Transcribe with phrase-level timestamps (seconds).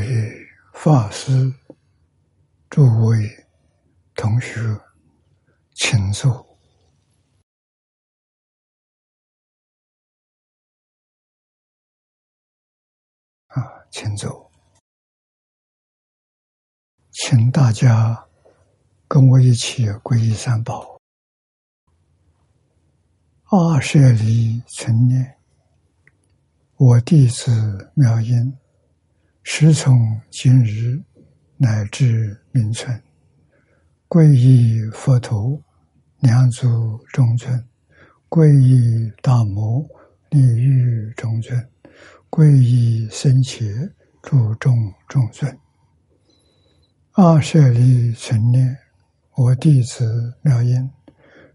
[0.00, 1.52] 位法师、
[2.70, 3.46] 诸位
[4.14, 4.58] 同学，
[5.74, 6.58] 请坐。
[13.48, 14.50] 啊，请坐，
[17.10, 18.26] 请大家
[19.06, 20.98] 跟我一起皈依三宝。
[23.50, 25.38] 二舍离成念，
[26.76, 28.56] 我弟子妙音。
[29.42, 31.00] 时从今日
[31.56, 33.02] 乃至明存，
[34.06, 35.60] 皈依佛陀、
[36.18, 37.58] 两足中尊；
[38.28, 39.84] 皈依大摩、
[40.28, 41.58] 利欲中尊；
[42.28, 43.64] 皈依僧伽、
[44.22, 45.58] 诸众中尊。
[47.12, 48.76] 阿舍利存念，
[49.36, 50.88] 我弟子妙音，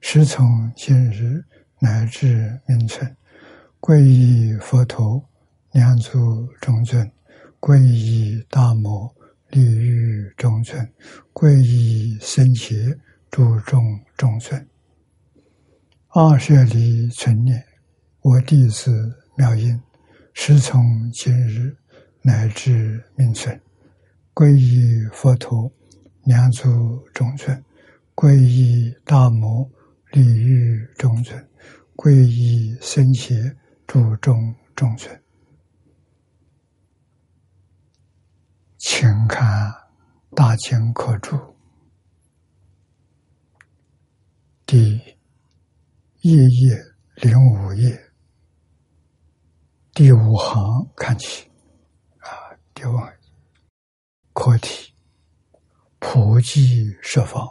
[0.01, 1.43] 时从今日
[1.79, 3.15] 乃至明存，
[3.79, 5.23] 皈依佛陀、
[5.71, 7.09] 两足中尊。
[7.65, 9.11] 皈依大摩
[9.49, 10.87] 利欲中尊，
[11.33, 12.75] 皈依僧伽
[13.31, 13.81] 诸众
[14.15, 14.69] 中尊。
[16.09, 17.65] 二舍离存念，
[18.21, 19.81] 我弟子妙音，
[20.35, 21.75] 时从今日
[22.21, 23.59] 乃至命存，
[24.35, 25.67] 皈依佛陀
[26.25, 27.65] 两足中尊，
[28.13, 29.67] 皈依大摩
[30.11, 31.43] 利欲中尊，
[31.95, 33.33] 皈依僧伽
[33.87, 35.24] 诸众中尊。
[38.87, 39.71] 请看
[40.35, 41.35] 《大经课注》
[44.63, 45.17] 第
[46.21, 46.77] 一页
[47.15, 47.99] 零五页。
[49.91, 51.49] 第五行看起。
[52.19, 52.29] 啊，
[52.75, 52.95] 第五
[54.33, 54.93] 课题
[55.97, 57.43] 普济设方。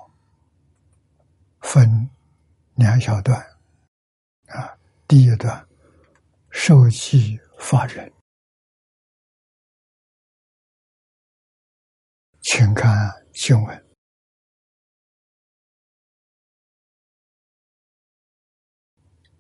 [1.63, 2.09] 分
[2.77, 3.37] 两小段。
[4.47, 4.79] 啊，
[5.09, 5.67] 第一段
[6.51, 8.14] 受记法人。
[12.47, 12.95] 请看
[13.33, 13.87] 经文：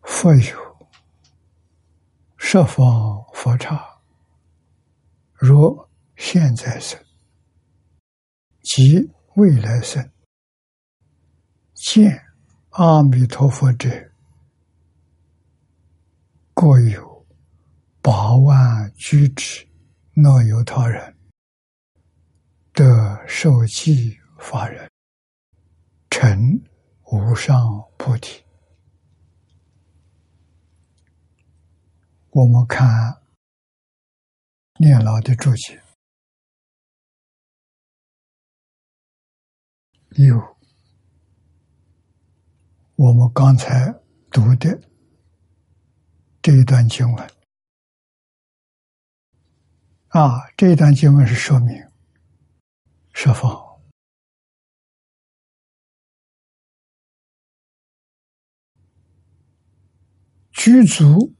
[0.00, 0.88] 佛有
[2.38, 4.00] 十方佛刹，
[5.34, 6.98] 如现在生
[8.62, 10.10] 及未来生，
[11.75, 12.19] 见
[12.71, 13.86] 阿弥陀佛者，
[16.54, 17.26] 各有
[18.00, 19.69] 八万居之，
[20.15, 21.13] 若有他人。
[22.74, 24.90] 得受记法人，
[26.10, 26.60] 成
[27.04, 27.56] 无上
[27.96, 28.42] 菩提。
[32.30, 33.22] 我们看
[34.80, 35.80] 念老的注解，
[40.16, 40.56] 有
[42.96, 43.94] 我们刚才
[44.32, 44.82] 读的
[46.42, 47.30] 这一段经文
[50.08, 51.94] 啊，这一段经文是说明。
[53.14, 53.48] 设法
[60.52, 61.34] 居足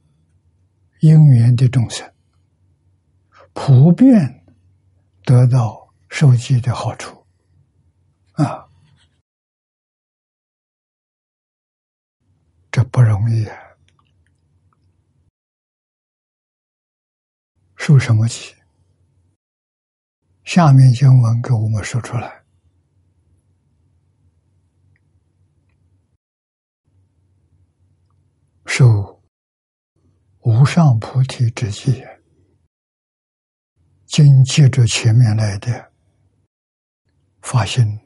[1.01, 2.11] 因缘的众生，
[3.53, 4.45] 普遍
[5.23, 7.27] 得到受记的好处
[8.31, 8.67] 啊！
[12.71, 13.57] 这不容易啊！
[17.75, 18.55] 受什么气？
[20.45, 22.45] 下面经文给我们说出来：
[28.67, 29.21] 受
[30.41, 32.05] 无上菩提之记，
[34.05, 35.91] 经接着前面来的
[37.41, 37.99] 发心，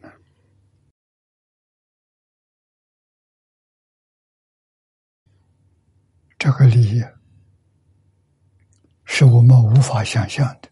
[6.38, 7.04] 这个利益
[9.04, 10.69] 是我们无法想象的。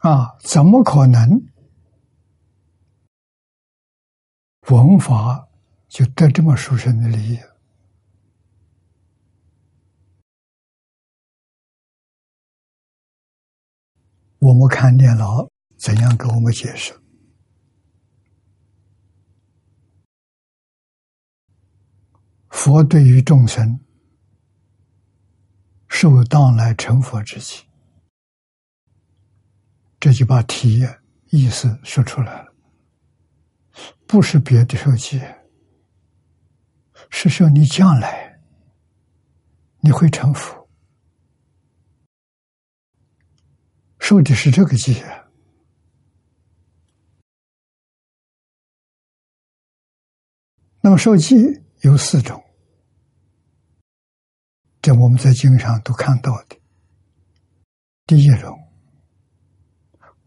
[0.00, 1.46] 啊，怎么可能
[4.68, 5.48] 文法
[5.88, 7.38] 就得这么殊胜的利益？
[14.38, 16.98] 我们看电脑怎样给我们解释？
[22.48, 23.80] 佛对于众生
[25.88, 27.69] 受当来成佛之际。
[30.00, 30.82] 这就把题
[31.26, 32.54] 意思说出来了，
[34.06, 35.20] 不是别的受记，
[37.10, 38.40] 是说你将来
[39.80, 40.66] 你会成佛，
[43.98, 45.04] 受的是这个戒。
[50.80, 51.36] 那么受记
[51.82, 52.42] 有四种，
[54.80, 56.58] 这我们在经上都看到的。
[58.06, 58.58] 第一种，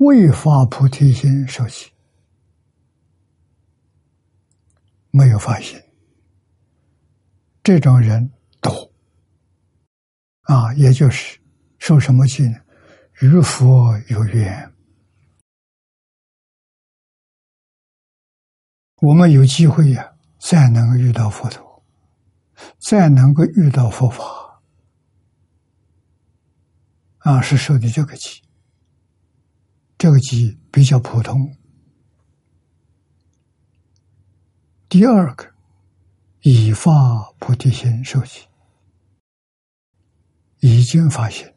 [0.04, 1.90] 未发菩提心受起，
[5.12, 5.82] 没有发心，
[7.64, 8.30] 这种人
[8.60, 8.92] 多
[10.42, 11.40] 啊，也就是
[11.80, 12.60] 受什么气呢？
[13.22, 14.74] 与佛有缘。
[18.98, 21.82] 我们有机会呀，再能够遇到佛陀，
[22.80, 24.62] 再能够遇到佛法，
[27.20, 28.43] 啊，是受的这个气。
[30.04, 31.56] 这个机比较普通。
[34.90, 35.50] 第二个，
[36.42, 36.92] 已发
[37.40, 38.42] 菩提心受记，
[40.60, 41.56] 已经发现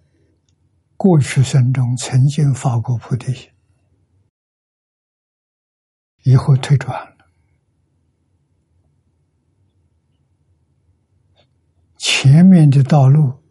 [0.96, 3.50] 过去生中曾经发过菩提心，
[6.22, 7.16] 以后退转。
[11.96, 13.42] 前面的道路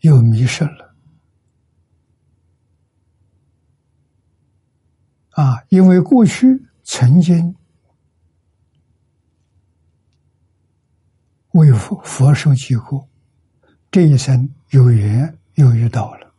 [0.00, 0.87] 又迷失了
[5.38, 5.62] 啊！
[5.68, 7.54] 因为过去曾经
[11.52, 13.08] 为佛佛受记过，
[13.88, 16.34] 这一生有缘又遇到了。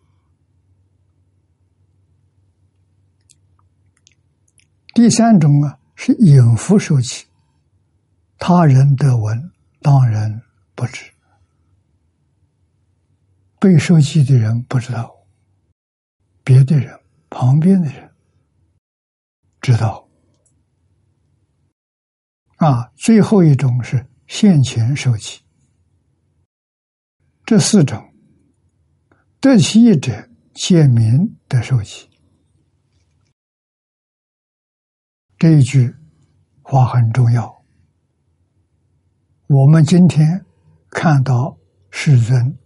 [4.94, 7.26] 第三种啊，是隐伏受记，
[8.38, 9.50] 他人得闻，
[9.82, 10.42] 当然。
[10.76, 11.12] 不知
[13.60, 15.14] 被受记的人不知道，
[16.42, 16.98] 别的人
[17.30, 18.09] 旁边的人
[19.70, 20.10] 知道。
[22.56, 25.40] 啊，最后一种是现前受记。
[27.46, 28.12] 这四种
[29.40, 32.10] 得其一者，见民得受记。
[35.38, 35.96] 这一句
[36.64, 37.64] 话很重要。
[39.46, 40.44] 我们今天。
[40.92, 41.56] 看到
[41.92, 42.58] 世尊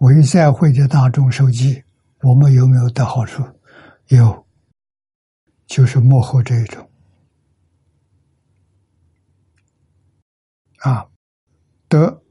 [0.00, 1.82] 为在会的大众受记，
[2.20, 3.42] 我们有没有得好处？
[4.08, 4.45] 有，
[5.66, 6.90] 就是幕后这一种
[10.78, 11.08] 啊，
[11.88, 12.22] 得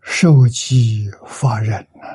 [0.00, 2.08] 受记法忍呢，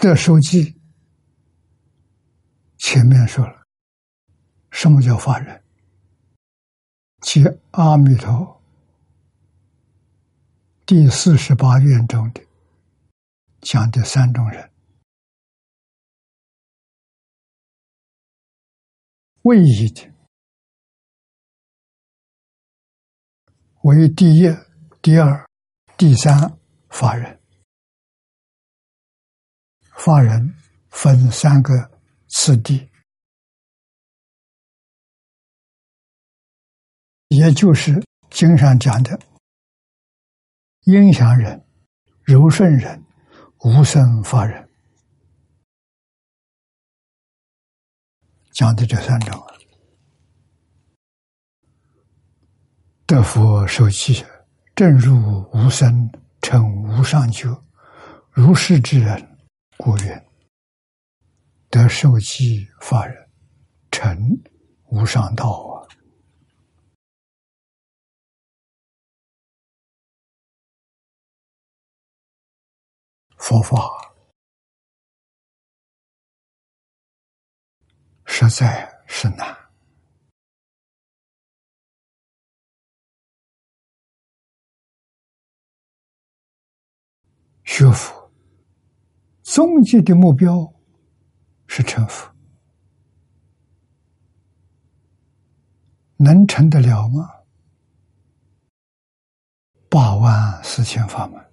[0.00, 0.80] 得受记。
[2.78, 3.66] 前面说了，
[4.70, 5.62] 什么叫法人？
[7.20, 8.61] 即阿弥陀
[10.84, 12.46] 第四十八愿中的
[13.60, 14.70] 讲的三种人：
[19.42, 20.12] 唯一的
[23.82, 24.48] 为第一、
[25.00, 25.48] 第二、
[25.96, 26.58] 第三
[26.88, 27.40] 法人。
[29.96, 30.54] 法人
[30.90, 31.90] 分三个。
[32.34, 32.88] 次第，
[37.28, 39.20] 也就是经上讲的
[40.84, 41.64] 阴阳人、
[42.24, 43.04] 柔顺人、
[43.60, 44.68] 无生法人，
[48.52, 49.54] 讲的这三种啊。
[53.06, 54.24] 得佛受记，
[54.74, 56.10] 正入无生，
[56.40, 57.48] 成无上觉，
[58.32, 59.38] 如是之人，
[59.76, 60.28] 故曰。
[61.70, 63.28] 得受记法人，
[63.92, 64.18] 成
[64.86, 65.71] 无上道
[73.42, 73.76] 佛法
[78.24, 79.58] 实在是难。
[87.64, 88.32] 学佛
[89.42, 90.72] 终极的目标。
[91.74, 92.30] 是成佛，
[96.18, 97.30] 能成得了吗？
[99.88, 101.51] 八万四千法门，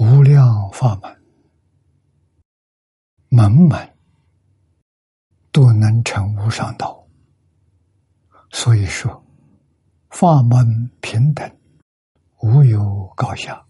[0.00, 1.22] 无量法门，
[3.28, 3.94] 门门
[5.52, 7.06] 都能成无上道。
[8.50, 9.22] 所以说，
[10.08, 11.54] 法门平等，
[12.38, 13.62] 无有高下。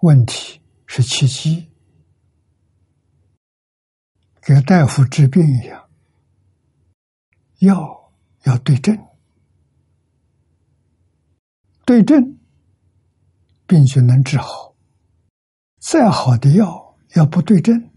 [0.00, 1.72] 问题是契机。
[4.42, 5.88] 给大夫治病一样，
[7.60, 8.94] 药要对症，
[11.86, 12.38] 对症，
[13.72, 14.74] 病就能治好。
[15.78, 17.90] 再好的药要不对症，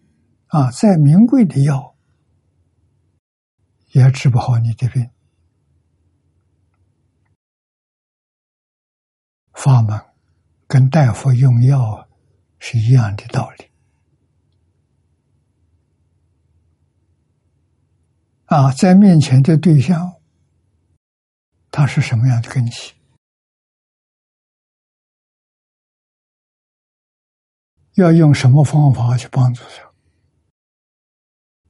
[0.48, 1.98] 啊，再名贵的药
[3.92, 5.10] 也治不好你的病。
[9.52, 10.00] 法门
[10.66, 12.08] 跟大夫用药
[12.58, 13.70] 是一样的道理。
[18.46, 20.14] 啊，在面前的对象，
[21.70, 22.95] 他是什么样的根基？
[27.96, 29.92] 要用什么方法去帮助他？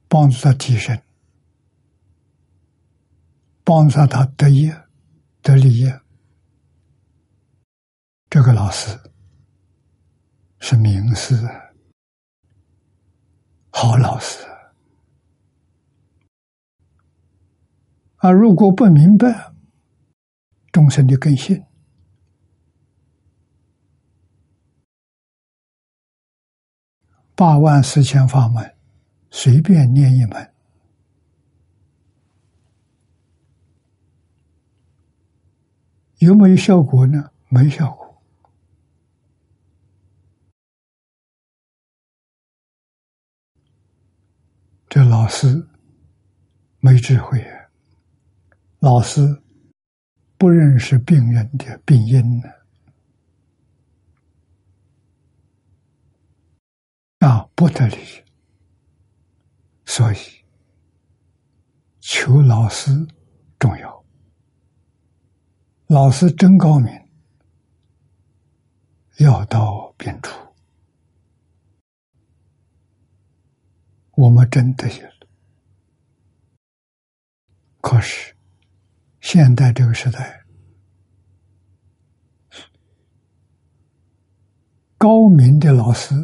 [0.08, 1.02] 帮助他提升，
[3.64, 4.84] 帮助他得业、
[5.42, 6.00] 得利业。
[8.30, 8.96] 这个老师
[10.60, 11.36] 是名师，
[13.70, 14.46] 好老师。
[18.18, 19.52] 啊，如果不明白
[20.70, 21.65] 众生的根性。
[27.36, 28.74] 八万四千法门，
[29.30, 30.50] 随便念一门，
[36.16, 37.30] 有没有效果呢？
[37.50, 38.22] 没效果。
[44.88, 45.68] 这老师
[46.80, 47.68] 没智慧啊，
[48.78, 49.20] 老师
[50.38, 52.55] 不认识病人的病因呢。
[57.26, 57.96] 啊，不得力，
[59.84, 60.16] 所以
[61.98, 62.92] 求老师
[63.58, 64.04] 重要。
[65.88, 66.92] 老师真高明，
[69.18, 70.30] 药到病除。
[74.12, 75.26] 我们真的有了，
[77.80, 78.36] 可是
[79.20, 80.46] 现代这个时代，
[84.96, 86.14] 高明的老师。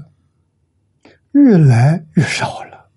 [1.32, 2.90] 越来越少了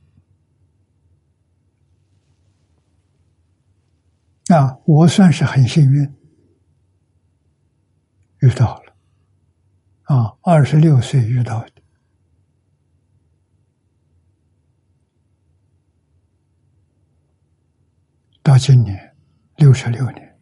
[4.49, 4.77] 啊！
[4.85, 6.15] 我算是很幸运
[8.39, 8.95] 遇到了
[10.03, 11.71] 啊，二十六岁遇到的，
[18.43, 19.15] 到今年
[19.55, 20.37] 六十六年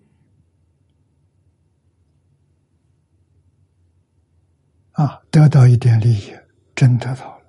[4.94, 6.34] 啊，得到一点利益，
[6.76, 7.43] 真得到了。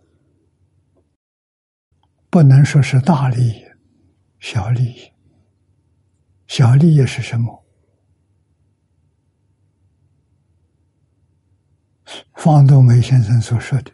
[2.35, 3.65] 不能说是大利益，
[4.41, 5.13] 小利益。
[6.49, 7.65] 小利益是什么？
[12.35, 13.93] 方东梅先生所说的，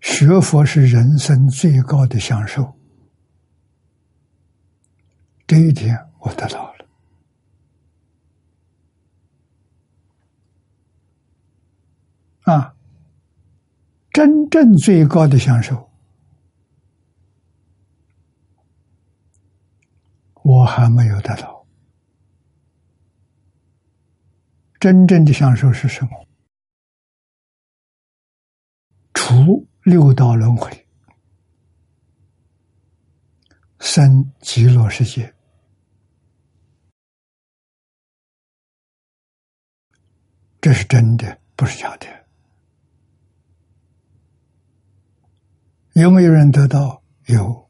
[0.00, 2.76] 学佛是人生最高的享受。
[5.46, 6.86] 这一点我得到了。
[12.52, 12.74] 啊，
[14.10, 15.88] 真正最高的享受。
[20.42, 21.66] 我还没有得到
[24.78, 26.26] 真正的享受是什么？
[29.12, 30.86] 除六道轮回，
[33.78, 35.34] 生极乐世界，
[40.60, 42.06] 这是真的，不是假的。
[45.92, 47.02] 有没有人得到？
[47.26, 47.69] 有。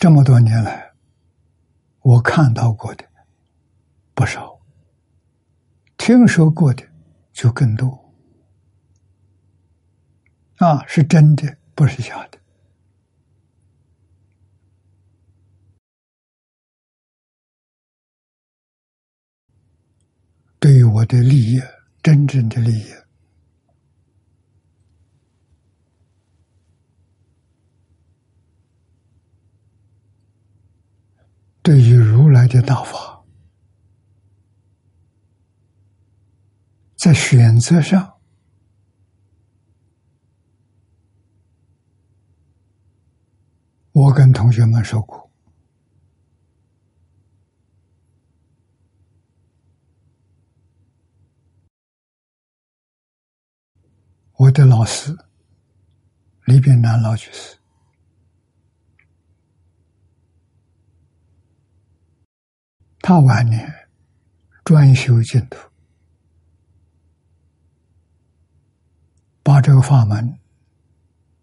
[0.00, 0.92] 这么多年来，
[2.02, 3.04] 我看到过的
[4.14, 4.60] 不少，
[5.96, 6.86] 听说过的
[7.32, 8.14] 就更多。
[10.58, 12.38] 啊，是真的，不是假的。
[20.60, 21.60] 对于我的利益，
[22.04, 22.86] 真正的利益。
[31.60, 33.22] 对于如来的大法，
[36.96, 38.18] 在选择上，
[43.92, 45.30] 我跟同学们说过，
[54.32, 55.16] 我的老师
[56.46, 57.57] 李炳南老居士。
[63.08, 63.88] 他晚年
[64.66, 65.56] 专修净土，
[69.42, 70.38] 把这个法门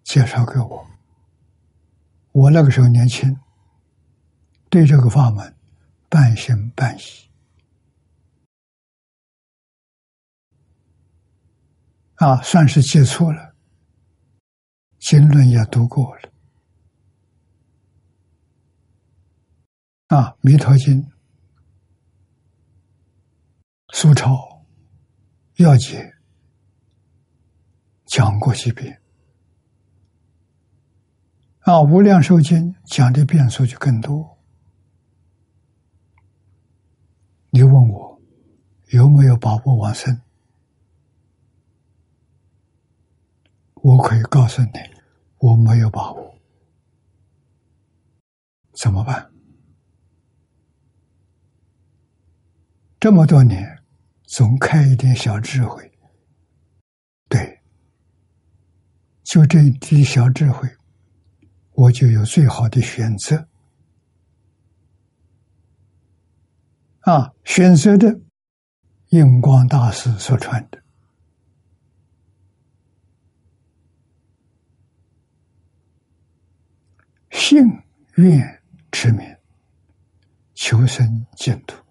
[0.04, 0.88] 介绍给我。
[2.34, 3.36] 我那个时候年轻，
[4.70, 5.56] 对这个法门
[6.08, 7.02] 半信半疑，
[12.18, 13.56] 啊，算是接触了，
[15.00, 16.32] 经论也读过了，
[20.10, 21.02] 啊，《弥陀经》。
[23.98, 24.66] 苏超
[25.56, 26.14] 要解
[28.06, 29.02] 讲过几遍
[31.60, 34.38] 啊，无量寿经讲的变数就更多。
[37.52, 38.22] 你问我
[38.88, 40.20] 有没有把握往生？
[43.76, 44.72] 我可以告诉你，
[45.38, 46.38] 我没有把握。
[48.74, 49.32] 怎么办？
[53.00, 53.75] 这么多年，
[54.28, 55.92] 总开一点小智慧，
[57.30, 57.62] 对，
[59.24, 60.68] 就这一滴小智慧，
[61.72, 63.48] 我就有最好的选择。
[67.02, 68.20] 啊，选择的
[69.10, 70.84] 印光大师所传的，
[77.30, 77.64] 信
[78.16, 79.38] 愿持名，
[80.56, 81.85] 求生净土。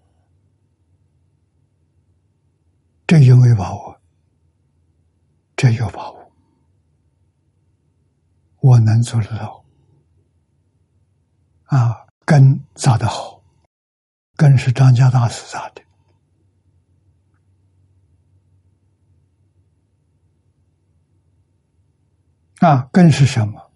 [3.06, 4.00] 这有没有把握？
[5.56, 6.32] 这有把握，
[8.60, 9.64] 我能做得到。
[11.64, 13.42] 啊，根扎得好，
[14.36, 15.82] 根是张家大师扎的。
[22.66, 23.70] 啊，根是什么？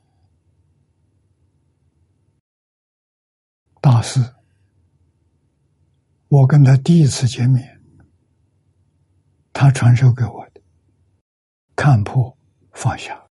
[3.80, 4.34] 大师，
[6.28, 7.77] 我跟他第一次见面。
[9.60, 10.62] 他传授给我的，
[11.74, 12.38] 看破
[12.70, 13.26] 放下，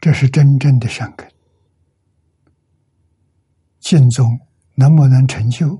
[0.00, 1.30] 这是真正的善根。
[3.80, 4.26] 净宗
[4.74, 5.78] 能不能成就，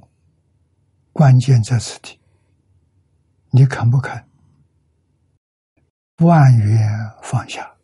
[1.11, 2.21] 关键在此地。
[3.49, 4.23] 你肯不肯？
[6.19, 6.87] 万缘
[7.23, 7.75] 放下，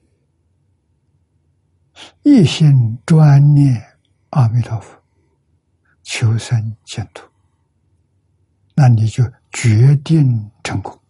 [2.23, 3.83] 一心专念
[4.29, 5.03] 阿弥陀佛，
[6.03, 7.27] 求生净土。
[8.79, 11.01] 那你就决定成功。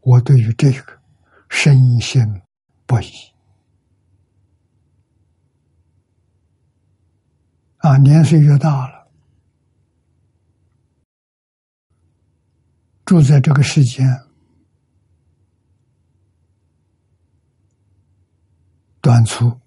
[0.00, 1.00] 我对于这个
[1.48, 2.22] 深信
[2.84, 3.10] 不疑。
[7.78, 9.10] 啊，年岁越大了，
[13.06, 14.06] 住在这个世间
[19.00, 19.58] 短促。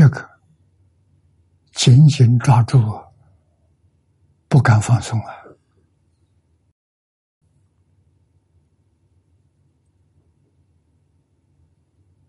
[0.00, 0.40] 这个
[1.72, 2.80] 紧紧抓住，
[4.48, 5.34] 不敢放松啊！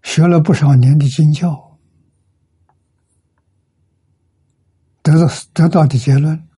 [0.03, 1.79] 学了不少年的经教，
[5.01, 6.49] 得到得到的结论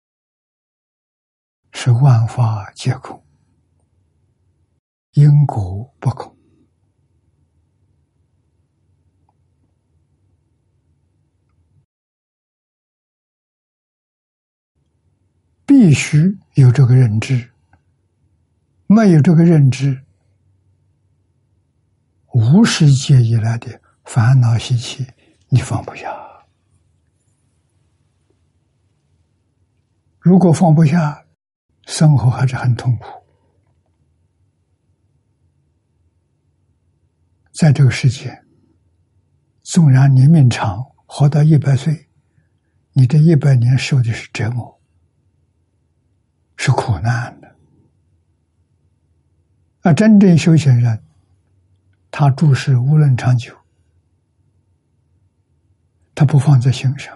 [1.73, 3.23] 是万法皆空，
[5.11, 6.32] 因果不空。
[15.65, 17.49] 必须有这个认知，
[18.87, 20.03] 没有这个认知，
[22.33, 25.07] 无世界以来的烦恼习气，
[25.49, 26.07] 你放不下。
[30.19, 31.25] 如果放不下，
[31.85, 33.05] 生活还是很痛苦。
[37.51, 38.43] 在这个世界，
[39.61, 42.07] 纵然你命长，活到一百岁，
[42.93, 44.72] 你这一百年受的是折磨。
[46.65, 47.55] 是苦难的，
[49.81, 51.03] 而真正修行人，
[52.09, 53.53] 他注视无论长久，
[56.15, 57.13] 他不放在心上，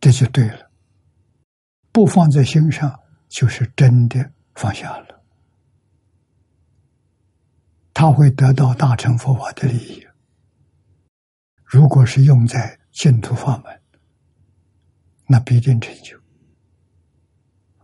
[0.00, 0.70] 这就对了。
[1.90, 5.20] 不放在心上，就是真的放下了，
[7.92, 10.06] 他会得到大乘佛法的利益。
[11.64, 13.82] 如果是用在净土法门，
[15.26, 16.21] 那必定成就。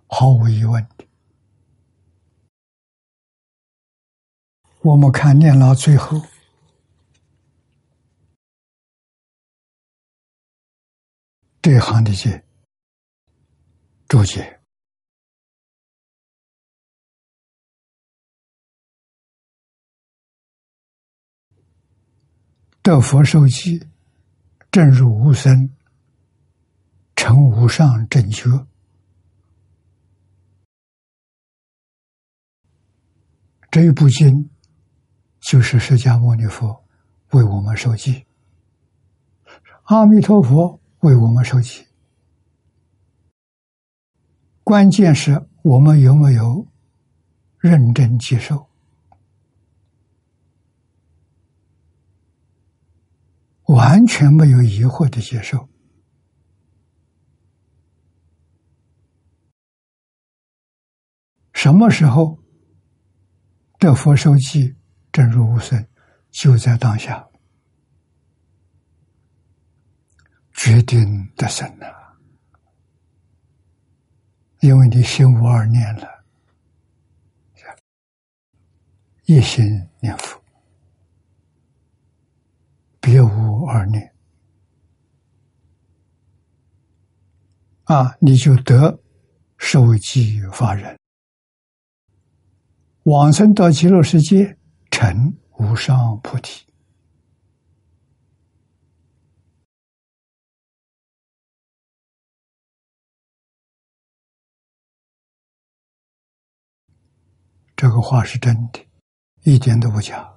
[0.09, 0.83] 毫无疑问。
[0.97, 1.07] 的，
[4.83, 6.21] 我们看念老最后。
[11.61, 12.42] 这行的解
[14.09, 14.61] 注解，
[22.81, 23.87] 得佛受记，
[24.71, 25.77] 正入无生，
[27.16, 28.68] 成无上正觉。
[33.71, 34.51] 这一部经
[35.41, 36.85] 就是释迦牟尼佛
[37.33, 38.25] 为我们受记，
[39.85, 41.87] 阿弥陀佛为我们受记。
[44.65, 46.67] 关键是我们有没有
[47.59, 48.69] 认真接受。
[53.65, 55.69] 完全没有疑惑的接受，
[61.53, 62.39] 什么时候
[63.79, 64.75] 得佛受记，
[65.12, 65.87] 正如无生，
[66.31, 67.25] 就在当下，
[70.53, 72.19] 决定得生了，
[74.61, 76.25] 因为你心无二念了，
[79.27, 80.43] 一心念佛，
[83.01, 84.12] 别无二念。
[87.85, 89.01] 啊，你就得
[89.57, 90.98] 受记法人，
[93.09, 94.59] 往生到极乐世界，
[94.90, 96.66] 成无上菩提。
[107.75, 108.87] 这个话是真的，
[109.44, 110.31] 一点都不假。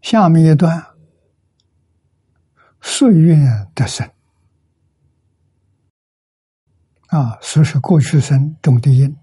[0.00, 0.84] 下面一段。
[2.80, 3.36] 岁月
[3.74, 4.08] 的生
[7.08, 9.16] 啊，说是过去生中的因，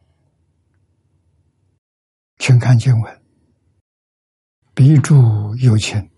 [2.37, 3.21] 请看经文：
[4.73, 6.09] 彼诸有情，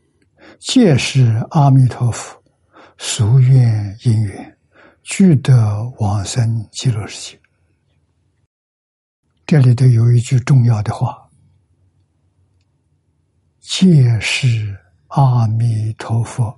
[0.59, 2.41] 皆是阿弥陀佛
[2.97, 4.57] 俗愿因缘，
[5.03, 7.41] 具得往生极乐世界。
[9.45, 11.29] 这里头有一句重要的话：
[13.59, 14.77] 皆是
[15.07, 16.57] 阿弥陀佛。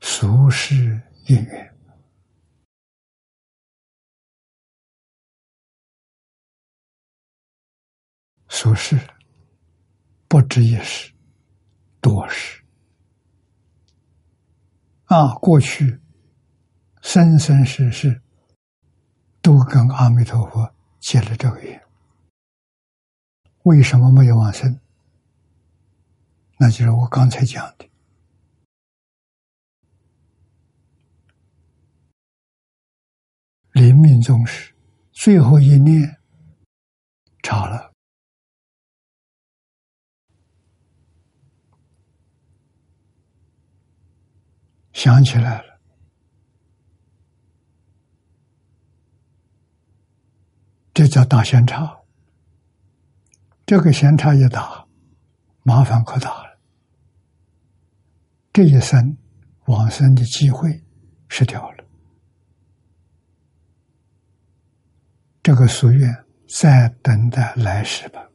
[0.00, 1.74] 俗世因缘，
[8.60, 8.98] 俗世
[10.26, 11.12] 不止一时，
[12.00, 12.60] 多时
[15.04, 15.32] 啊！
[15.36, 16.00] 过去
[17.00, 18.20] 生生世世
[19.40, 21.80] 都跟阿弥陀佛结了这个缘，
[23.62, 24.80] 为什么没有往生？
[26.58, 27.88] 那就是我刚才讲的。
[33.70, 34.74] 临命终时，
[35.12, 36.18] 最后一念
[37.44, 37.87] 差了，
[44.98, 45.78] 想起来了，
[50.92, 52.00] 这叫大闲差。
[53.64, 54.88] 这个闲差一大，
[55.62, 56.58] 麻烦可大了。
[58.52, 59.16] 这一生
[59.66, 60.82] 往生的机会
[61.28, 61.84] 失掉了。
[65.44, 68.27] 这个夙愿，再等待来世吧。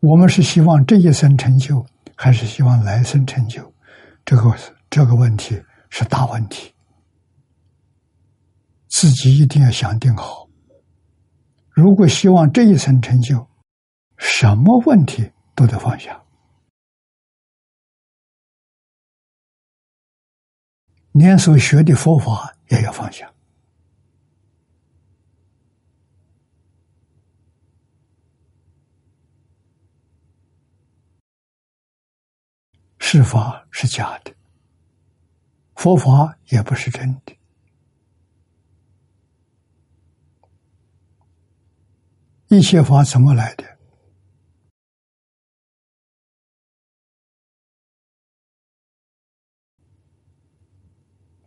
[0.00, 1.84] 我们是希望这一生成就，
[2.14, 3.72] 还是希望来生成就？
[4.24, 4.56] 这个
[4.88, 6.72] 这个问题是大问题，
[8.88, 10.48] 自己一定要想定好。
[11.70, 13.48] 如果希望这一生成就，
[14.16, 16.22] 什么问题都得放下。
[21.12, 23.32] 连所学的佛法也要放下，
[33.10, 34.34] 是法是假的，
[35.76, 37.34] 佛法也不是真的，
[42.48, 43.64] 一切法怎么来的？《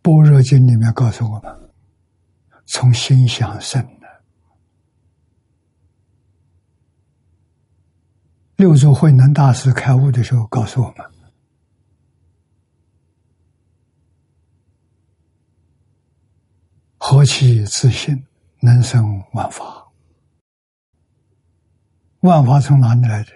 [0.02, 1.70] 般若经》里面告诉我们
[2.66, 4.24] ：“从心想生的。”
[8.58, 11.06] 六祖慧能大师开悟的时候告诉我们
[17.14, 18.24] ：“何其自信，
[18.60, 19.86] 能生万法。
[22.20, 23.30] 万法从哪里来的？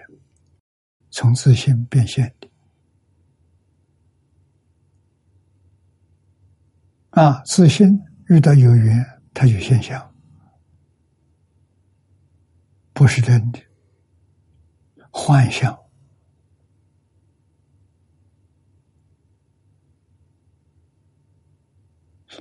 [1.11, 2.49] 从自信变现的。”
[7.21, 7.87] 啊，自信
[8.29, 10.11] 遇到有缘，它就现象，
[12.93, 13.59] 不是真的，
[15.11, 15.77] 幻象。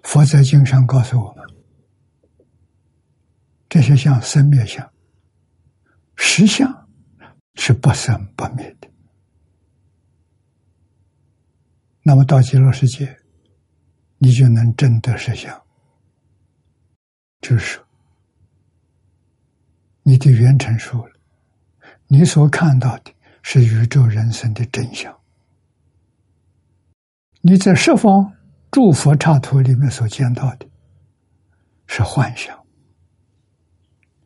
[0.03, 1.45] 佛在经上告诉我们，
[3.69, 4.91] 这些像生灭相，
[6.17, 6.89] 实相
[7.55, 8.89] 是不生不灭的。
[12.03, 13.17] 那么到极乐世界。
[14.19, 15.63] 你就能证得实相，
[17.43, 17.79] 就是
[20.03, 21.13] 你的缘成熟了，
[22.07, 25.15] 你所看到的是宇宙人生的真相。
[27.43, 28.33] 你在十方
[28.77, 30.69] 诸佛刹土里面所见到的，
[31.87, 32.63] 是幻想，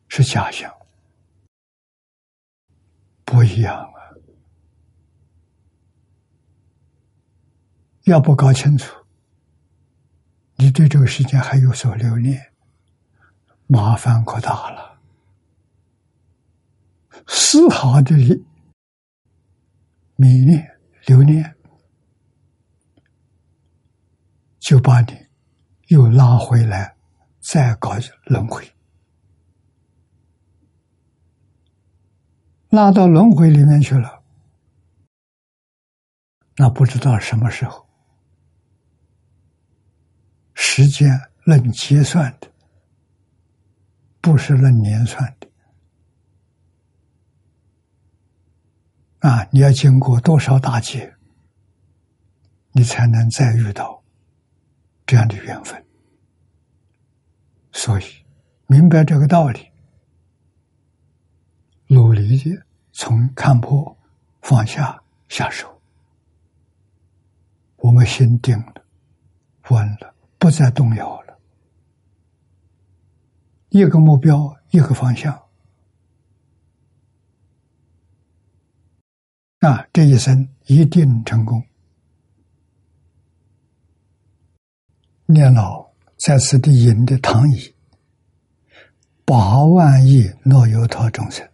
[0.08, 0.74] 是假象，
[3.24, 4.10] 不一样啊！
[8.06, 8.92] 要不搞清楚。
[10.56, 12.52] 你对这个世界还有所留恋，
[13.68, 15.00] 麻烦可大了。
[17.28, 18.16] 丝毫的
[20.16, 21.54] 迷恋、留恋，
[24.60, 25.26] 就把你
[25.88, 26.94] 又拉回来，
[27.40, 27.96] 再搞
[28.26, 28.72] 轮回，
[32.68, 34.22] 拉到轮回里面去了。
[36.56, 37.88] 那不知道什么时候。
[40.54, 41.08] 时间
[41.44, 42.52] 论结算的，
[44.20, 45.48] 不是论年算的。
[49.20, 51.16] 啊，你要经过多少大劫，
[52.72, 53.99] 你才能再遇到
[55.10, 55.84] 这样的缘分？
[57.72, 58.04] 所以，
[58.68, 59.66] 明白这个道理，
[61.88, 63.98] 努力的从看破、
[64.40, 65.82] 放下、下手，
[67.78, 68.84] 我们心定了，
[69.70, 70.14] 稳了。
[70.38, 71.36] 不再动摇了，
[73.70, 75.34] 一个目标，一个方向，
[79.58, 81.66] 啊，这一生一定成功。
[85.30, 87.74] 念老在此地引的唐译，
[89.24, 91.48] 八万亿诺由他众生。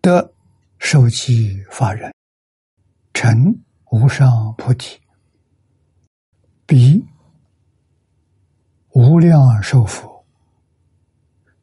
[0.00, 0.32] 得
[0.78, 2.12] 受其法人。
[3.12, 3.58] 成。
[3.92, 5.00] 无上菩提，
[6.66, 7.02] 彼
[8.90, 10.26] 无量寿佛，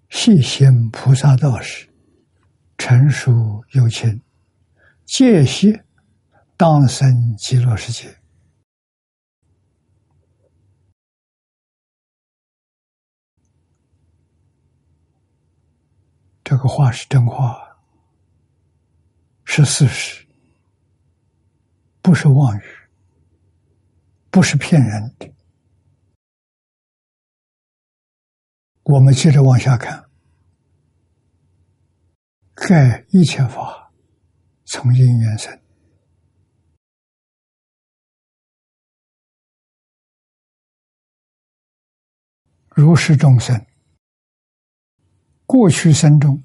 [0.09, 1.87] 细心菩萨道士，
[2.77, 4.19] 成熟有情，
[5.05, 5.77] 戒息
[6.55, 8.22] 当生极乐世界。
[16.53, 17.79] 这个话是真话，
[19.43, 20.23] 是事实。
[21.99, 22.63] 不是妄语，
[24.29, 25.33] 不是骗人的。
[28.83, 30.07] 我们接着往下看，
[32.53, 33.91] 盖一切法
[34.65, 35.59] 从因缘生，
[42.69, 43.65] 如是众生，
[45.45, 46.41] 过去生中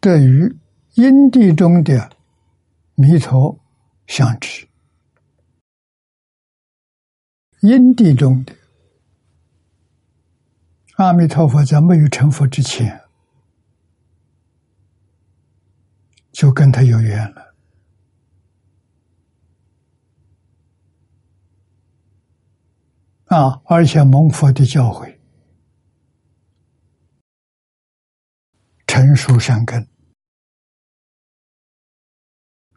[0.00, 0.56] 对于
[0.94, 2.10] 因地中的。
[2.96, 3.58] 弥陀
[4.06, 4.68] 相知，
[7.62, 8.54] 因地中的
[10.96, 13.00] 阿弥陀佛，在没有成佛之前，
[16.30, 17.54] 就跟他有缘了
[23.28, 23.62] 啊！
[23.64, 25.19] 而且蒙佛的教诲，
[28.92, 29.88] 成熟善根。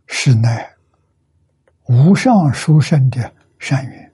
[0.06, 0.76] 是乃
[1.88, 4.14] 无上殊胜的善缘，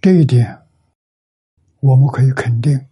[0.00, 0.62] 这一点
[1.80, 2.88] 我们可以肯定。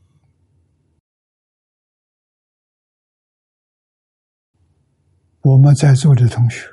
[5.43, 6.67] 我们在座的同学，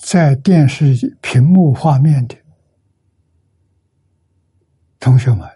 [0.00, 2.43] 在电视屏幕画面的
[5.04, 5.46] 同学们。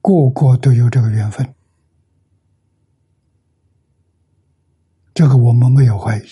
[0.00, 1.52] 个个都有这个缘分，
[5.12, 6.22] 这个我们没有怀疑。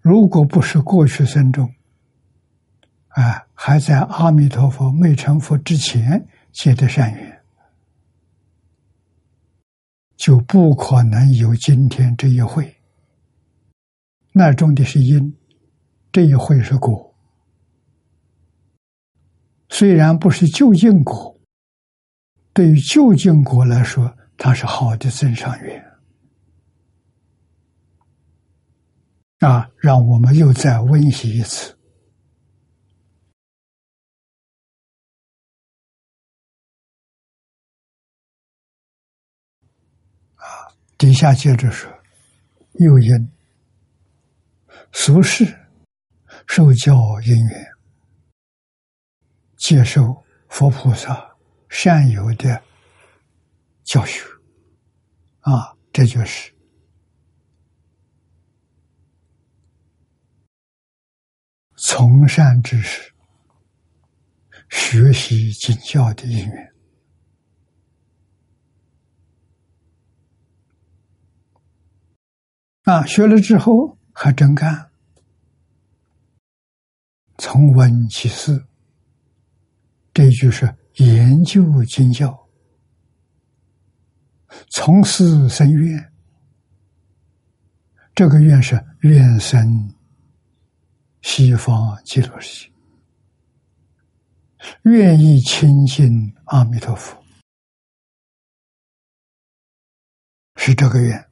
[0.00, 1.72] 如果不是过去生中，
[3.10, 7.44] 啊，还在阿弥陀佛没成佛之前结的善缘，
[10.16, 12.76] 就不可能有今天这一会。
[14.32, 15.32] 那种的是因，
[16.10, 17.09] 这一会是果，
[19.70, 21.40] 虽然不是就近果。
[22.52, 25.82] 对于究竟果来说，它是好的增上缘
[29.38, 29.70] 啊！
[29.76, 31.78] 让我们又再温习一次
[40.34, 40.74] 啊！
[40.98, 41.88] 底下接着说：
[42.72, 43.30] 又因
[44.92, 45.46] 俗世
[46.48, 46.92] 受教
[47.24, 47.69] 因缘，
[49.60, 51.28] 接受佛菩萨。
[51.72, 52.60] 善有的
[53.84, 54.20] 教学
[55.38, 56.52] 啊，这就是
[61.76, 63.12] 从善知识，
[64.68, 66.74] 学习经教的因缘
[72.82, 73.06] 啊。
[73.06, 74.90] 学了之后还真干，
[77.38, 78.66] 从闻起事，
[80.12, 80.74] 这句是。
[80.96, 82.36] 研究经教，
[84.68, 86.12] 从事生愿，
[88.14, 89.94] 这个愿是愿生
[91.22, 92.72] 西方极乐世界，
[94.82, 97.16] 愿意亲近阿弥陀佛，
[100.56, 101.30] 是这个愿。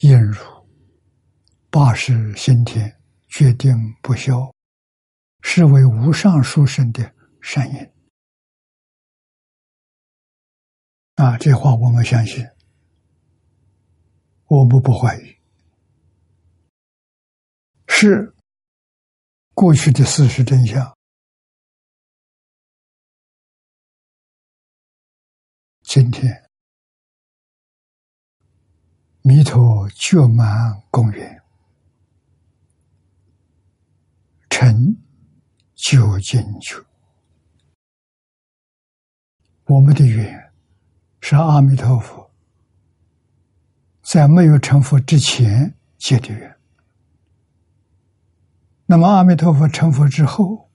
[0.00, 0.34] 应如
[1.76, 2.90] 八世心田
[3.28, 4.50] 决定不消，
[5.42, 7.92] 是为无上殊胜的善因。
[11.16, 12.48] 啊，这话我们相信，
[14.46, 15.36] 我们不怀疑，
[17.86, 18.34] 是
[19.52, 20.96] 过去的事实真相。
[25.82, 26.42] 今天。
[29.20, 31.42] 弥陀觉满公园，
[34.58, 34.96] 成
[35.74, 36.82] 就进去。
[39.66, 40.50] 我们的缘
[41.20, 42.30] 是阿弥陀佛
[44.02, 46.56] 在没有成佛之前结的缘。
[48.86, 50.70] 那么阿弥陀佛成佛之后，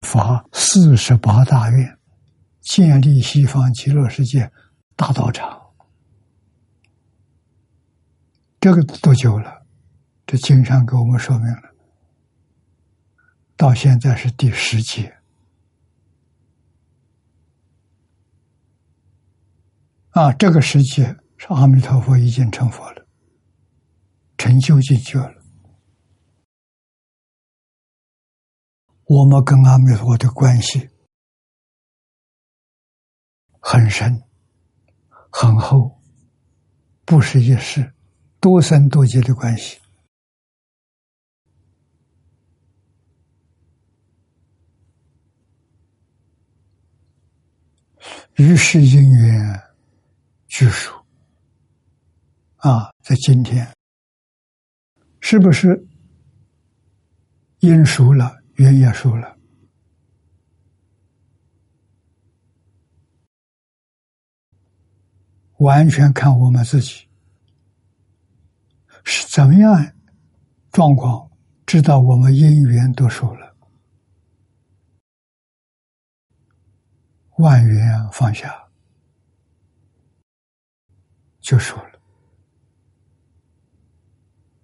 [0.00, 1.98] 发四十八大愿，
[2.62, 4.50] 建立西方极乐世界
[4.96, 5.60] 大道场。
[8.58, 9.66] 这个多久了？
[10.26, 11.73] 这经上给我们说明了，
[13.64, 15.16] 到现在是第十节
[20.10, 20.30] 啊！
[20.34, 23.06] 这个时节是阿弥陀佛已经成佛了，
[24.36, 25.42] 成就进去了。
[29.04, 30.90] 我们跟阿弥陀佛的关系
[33.60, 34.22] 很深、
[35.30, 36.02] 很厚，
[37.06, 37.94] 不是一世。
[38.40, 39.80] 多生多劫的关系，
[48.36, 49.62] 于是因缘
[50.48, 50.92] 具数
[52.56, 53.68] 啊，在今天，
[55.20, 55.86] 是不是
[57.60, 59.38] 因熟了，缘也熟了？
[65.58, 67.08] 完全看我们自己。
[69.04, 69.92] 是怎么样
[70.72, 71.30] 状况？
[71.66, 73.43] 知道我们因缘都熟了，
[77.38, 78.68] 万缘放下。
[81.40, 82.00] 就说了，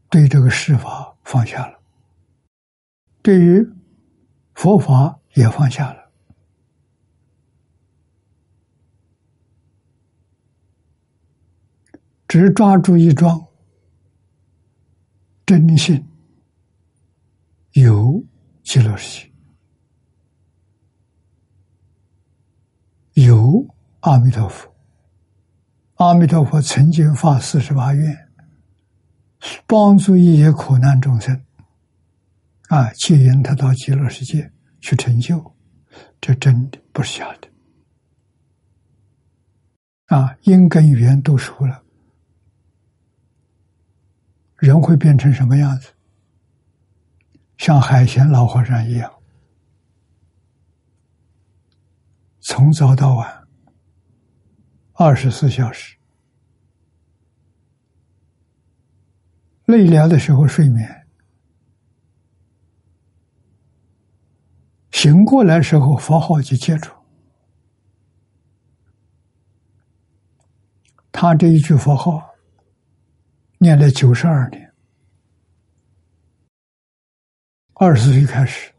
[0.09, 1.79] 对这个事法放下了，
[3.23, 3.69] 对于
[4.55, 6.11] 佛法也放下了，
[12.27, 13.47] 只抓住一桩。
[15.45, 16.09] 真心
[17.73, 18.25] 有
[18.63, 19.30] 极乐世界，
[23.25, 23.67] 有
[24.01, 24.75] 阿弥陀佛。
[25.97, 28.29] 阿弥陀佛曾经发四十八愿，
[29.67, 31.39] 帮助一些苦难众生，
[32.69, 34.51] 啊，接引他到极乐世界
[34.81, 35.55] 去成就，
[36.19, 37.49] 这真的不是假的。
[40.17, 41.83] 啊，因跟缘都熟了。
[44.57, 45.89] 人会变成什么样子？
[47.59, 49.13] 像海贤老和尚一样，
[52.53, 53.49] 从早到晚，
[54.95, 55.97] 二十四小时，
[59.67, 61.07] 累了的时候睡眠，
[64.91, 66.93] 醒过来时候佛号就接触。
[71.13, 72.29] 他这一句佛号。
[73.59, 74.73] 念了九十二年，
[77.75, 78.73] 二十岁开始，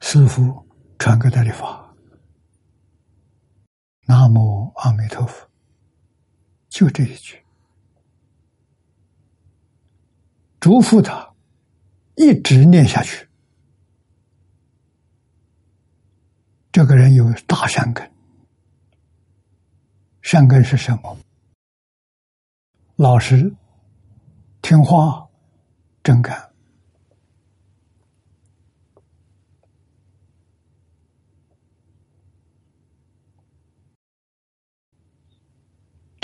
[0.00, 0.65] 师傅
[0.98, 1.94] 传给他的法，
[4.06, 5.48] 南无阿弥陀佛，
[6.68, 7.44] 就这一句，
[10.58, 11.34] 嘱咐他
[12.16, 13.28] 一直念下去。
[16.72, 18.10] 这个人有大善根，
[20.22, 21.16] 善根是什么？
[22.96, 23.54] 老实、
[24.62, 25.28] 听话、
[26.02, 26.45] 真干，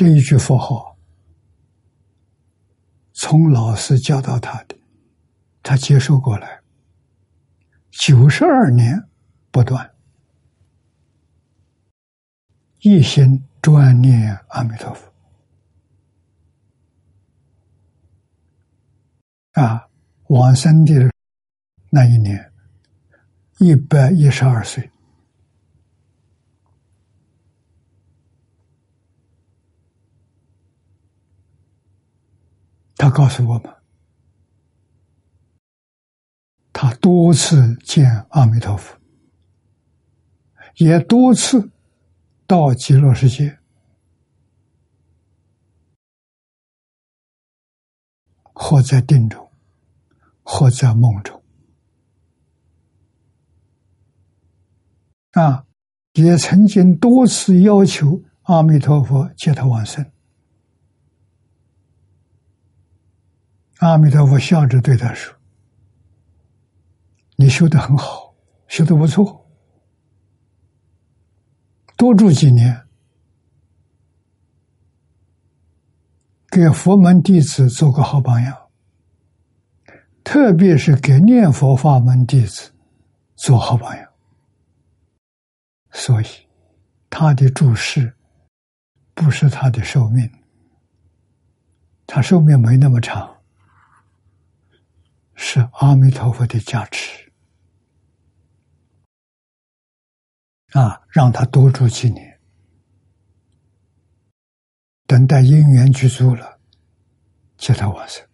[0.03, 0.99] 这一句佛号，
[3.13, 4.77] 从老师教导他的，
[5.63, 6.61] 他接受过来，
[7.93, 9.01] 九十二年
[9.53, 9.95] 不断，
[12.81, 15.09] 一心专念阿弥陀佛。
[19.53, 19.87] 啊，
[20.31, 21.13] 往生的
[21.91, 22.53] 那一年
[23.59, 24.91] 一百一十二岁。
[33.03, 33.75] 他告诉我们，
[36.73, 38.97] 他多次见阿弥陀佛，
[40.77, 41.73] 也多次
[42.47, 43.59] 到极乐世界，
[48.45, 49.51] 或在定中，
[50.45, 51.43] 或在梦中，
[55.33, 55.67] 啊，
[56.13, 60.09] 也曾经多次要求阿弥陀佛接他往生。
[63.83, 65.35] 阿弥陀佛笑着对他说
[67.35, 68.33] ：“你修的很好，
[68.69, 69.45] 修的不错，
[71.97, 72.81] 多住几年，
[76.49, 78.57] 给佛门弟子做个好榜样，
[80.23, 82.71] 特别是给念佛法门弟子
[83.35, 84.09] 做好榜样。
[85.91, 86.27] 所以，
[87.11, 88.15] 他的住世
[89.13, 90.31] 不是他的寿命，
[92.07, 93.29] 他寿命没那么长。”
[95.45, 97.33] 是阿弥陀佛的加持
[100.71, 102.41] 啊，让他多住几年，
[105.05, 106.61] 等待因缘具足了，
[107.59, 108.25] 接他往生。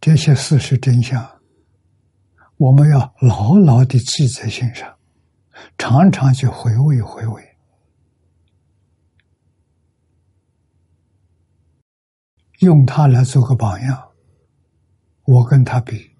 [0.00, 1.40] 这些事实真相，
[2.56, 4.98] 我们要牢牢的记在心上，
[5.78, 7.49] 常常去回味回味。
[12.60, 14.12] 用他来做个榜样，
[15.24, 16.10] 我跟他比，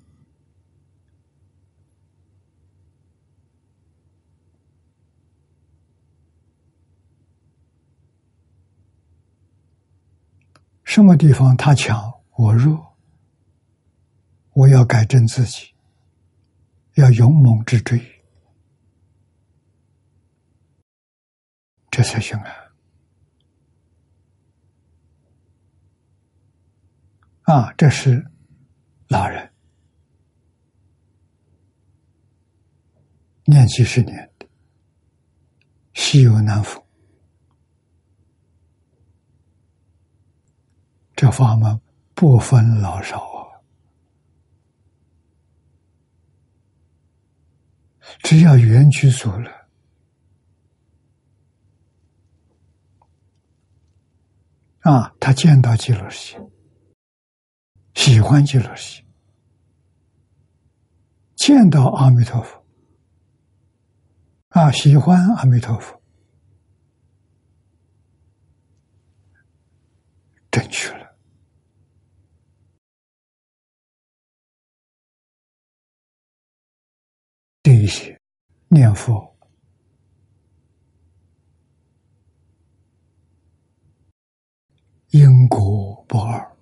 [10.83, 12.97] 什么地方他强我弱，
[14.55, 15.75] 我要改正自己，
[16.95, 18.01] 要勇猛直追，
[21.91, 22.60] 这才行啊。
[27.51, 28.25] 啊，这是
[29.09, 29.53] 老人
[33.45, 34.49] 念几十年的，
[35.95, 36.81] 稀有难逢。
[41.17, 41.81] 这法门
[42.15, 43.59] 不分老少啊，
[48.23, 49.51] 只要缘具足了，
[54.83, 56.50] 啊，他见到极乐世界。
[58.03, 59.07] 喜欢极乐世界，
[61.37, 62.65] 见到阿弥陀佛
[64.49, 66.01] 啊，喜欢阿弥陀佛，
[70.51, 71.15] 正确了。
[77.63, 78.19] 第一些
[78.69, 79.37] 念佛，
[85.11, 86.57] 因果不二。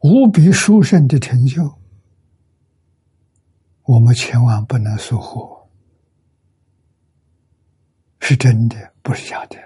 [0.00, 1.78] 无比殊胜的成就，
[3.82, 5.68] 我们千万不能疏忽，
[8.20, 9.56] 是真的，不是假的。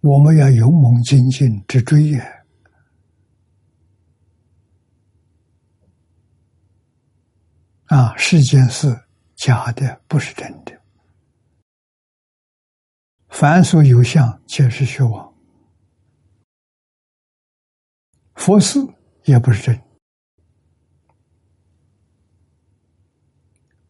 [0.00, 2.18] 我们要勇猛精进之追也。
[7.86, 9.00] 啊，世间是
[9.36, 10.72] 假的，不是真的。
[13.28, 15.35] 凡所有相，皆是虚妄。
[18.36, 18.86] 佛寺
[19.24, 19.82] 也不是真，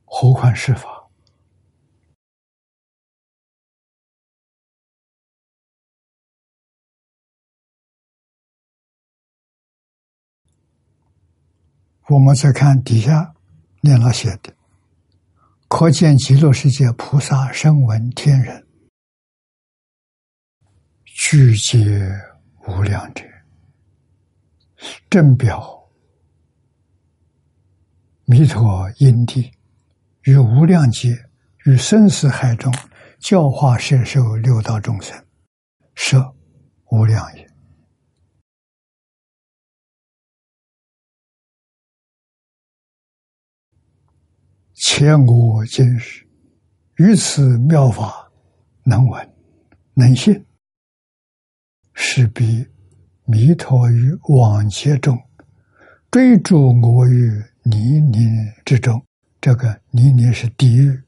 [0.07, 1.11] 何况是法？
[12.09, 13.35] 我们再看底下
[13.83, 14.57] 念老写的，
[15.69, 18.67] 可见极乐世界菩萨、声闻、天人，
[21.05, 22.09] 具皆
[22.69, 23.36] 无量者。
[25.09, 25.89] 正表
[28.25, 29.51] 弥陀因地
[30.23, 31.17] 于无量劫
[31.65, 32.73] 与生死海中
[33.19, 35.27] 教化摄受六道众生，
[35.95, 36.35] 设
[36.91, 37.47] 无量也。
[44.75, 46.29] 且我今世
[46.97, 48.31] 于此妙法
[48.85, 49.35] 能闻
[49.95, 50.45] 能信，
[51.95, 52.67] 是必。
[53.29, 55.21] 弥陀于往劫中
[56.13, 59.05] 追逐我于泥泞之中，
[59.41, 61.03] 这个泥泞是地狱，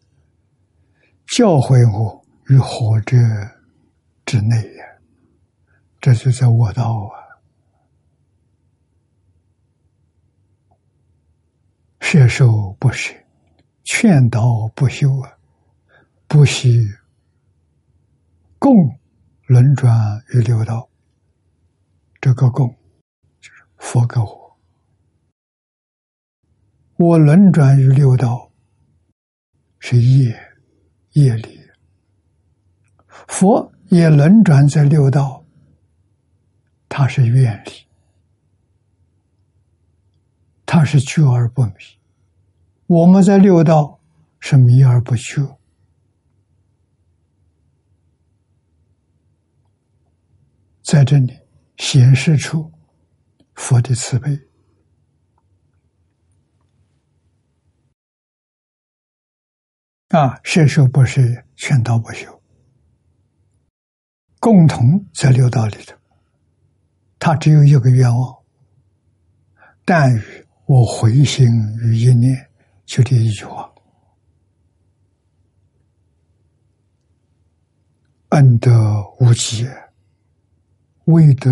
[1.29, 3.17] 教诲我于火者
[4.27, 4.85] 之内呀，
[6.01, 7.15] 这就在卧道啊。
[12.01, 13.15] 摄受不舍，
[13.85, 15.31] 劝导不休啊，
[16.27, 16.85] 不惜
[18.59, 18.75] 共
[19.47, 20.88] 轮转于六道。
[22.21, 22.69] 这个共
[23.41, 24.59] 就是佛跟我，
[26.97, 28.51] 我轮转于六道
[29.79, 30.37] 是业
[31.13, 31.61] 业力，
[33.29, 35.45] 佛也轮转在六道，
[36.89, 37.71] 他是愿力，
[40.67, 41.73] 他是觉而不迷。
[42.87, 44.01] 我们在六道
[44.41, 45.59] 是迷而不觉，
[50.83, 51.38] 在这里
[51.79, 52.71] 显示出
[53.55, 54.39] 佛的慈悲
[60.09, 62.43] 啊，摄受不是劝导不休，
[64.39, 65.97] 共同在六道里头，
[67.19, 68.37] 他只有一个愿望，
[69.85, 71.47] 但与我回心
[71.83, 72.49] 于一念。
[72.87, 73.71] 就这一句话，
[78.31, 79.69] 恩德无极，
[81.09, 81.51] 威德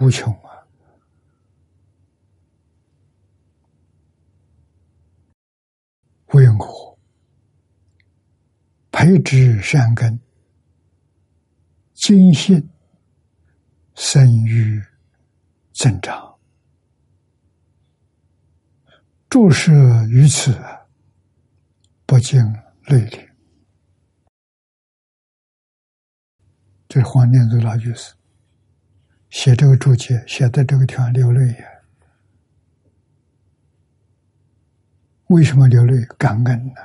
[0.00, 0.68] 无穷啊！
[6.34, 6.98] 为我
[8.90, 10.20] 培植善根，
[11.94, 12.68] 精信
[13.94, 14.84] 生育
[15.72, 16.38] 增长，
[19.30, 19.72] 注释
[20.10, 20.54] 于此。
[22.04, 22.40] 不禁
[22.86, 23.20] 泪流。
[26.88, 28.14] 这黄念祖老居士
[29.38, 31.68] 写这个注解，写的这个地方流泪呀。
[35.28, 36.04] 为什么流泪？
[36.18, 36.80] 感恩呢？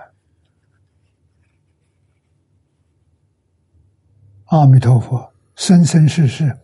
[4.45, 6.55] 阿弥陀佛，生生世世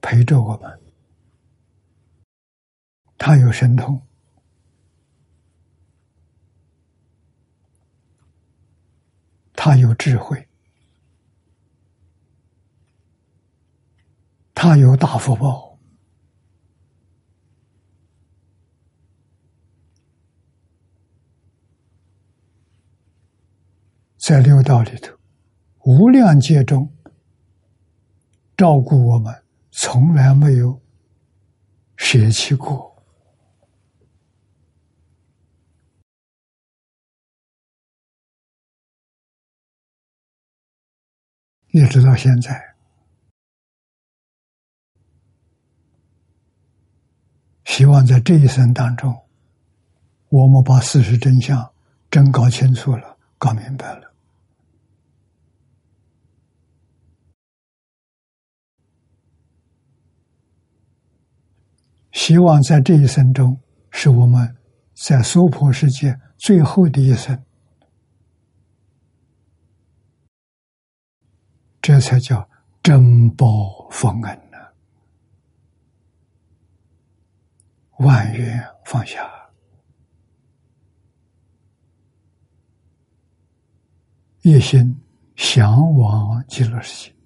[0.00, 0.80] 陪着我们，
[3.16, 4.02] 他有神通。
[9.54, 10.45] 他有智慧，
[14.58, 15.78] 他有大福报，
[24.16, 25.14] 在六道里头，
[25.84, 26.90] 无量劫中
[28.56, 30.80] 照顾我们，从来没有
[31.96, 32.96] 舍弃过。
[41.68, 42.75] 一直到现在，
[47.66, 49.14] 希望在这一生当中，
[50.30, 51.70] 我们把事实真相
[52.10, 54.14] 真搞清楚了、搞明白了。
[62.12, 63.60] 希望在这一生中，
[63.90, 64.56] 是我们
[64.94, 67.44] 在娑婆世界最后的一生。
[71.82, 72.48] 这才叫
[72.82, 74.58] 珍宝奉恩呢，
[77.98, 79.30] 万缘放下，
[84.42, 84.94] 一心
[85.34, 87.16] 向往极乐世界，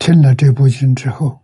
[0.00, 1.40] 听了这部经之后。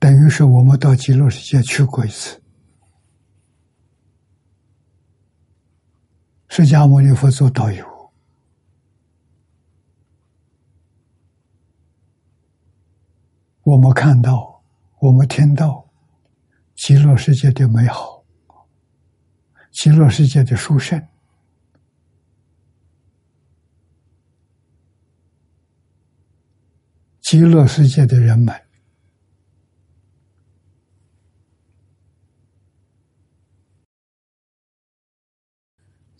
[0.00, 2.38] 等于是我们到极乐世界去过一次，
[6.50, 8.12] 释迦牟尼佛做导游，
[13.62, 14.62] 我们看到，
[14.98, 15.88] 我们听到
[16.76, 18.22] 极乐世界的美好，
[19.72, 21.02] 极乐世界的殊胜，
[27.22, 28.67] 极乐世界的人们。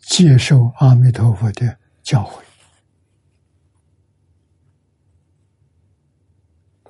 [0.08, 2.40] 接受阿弥陀佛的教诲，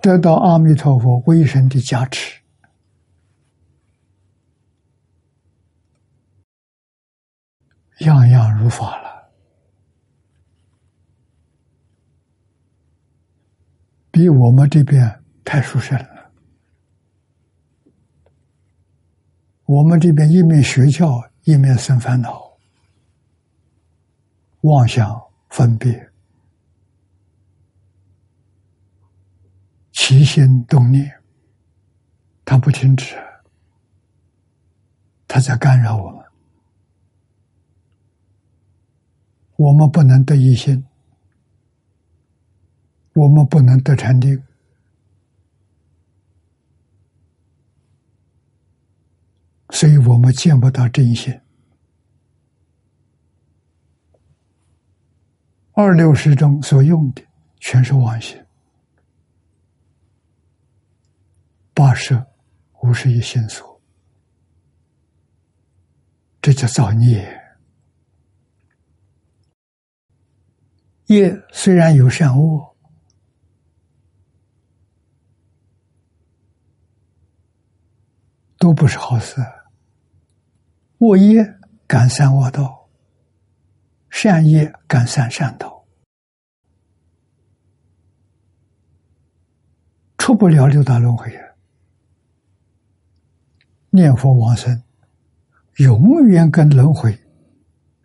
[0.01, 2.41] 得到阿弥陀佛威神的加持，
[7.99, 9.29] 样样如法了，
[14.12, 16.31] 比我们这边太殊胜了。
[19.64, 22.48] 我们这边一面学教，一面生烦恼。
[24.69, 26.12] 妄想分别，
[29.93, 31.23] 起心动念，
[32.45, 33.16] 它不停止，
[35.27, 36.23] 它在干扰我们。
[39.57, 40.85] 我们不能得一心，
[43.14, 44.45] 我们不能得禅定，
[49.71, 51.41] 所以我们见不到真心。
[55.81, 57.24] 二六十中所用的
[57.61, 58.37] 全是妄心，
[61.72, 62.20] 八十
[62.83, 63.81] 五十一心所，
[66.43, 67.33] 这叫造孽。
[71.07, 72.76] 业虽然有善恶，
[78.59, 79.37] 都不是好事。
[80.99, 81.47] 恶业
[81.87, 82.78] 感善恶道。
[84.11, 85.85] 善业感善善道，
[90.17, 91.33] 出不了六道轮回。
[93.91, 94.83] 念佛往生，
[95.77, 97.19] 永远跟轮回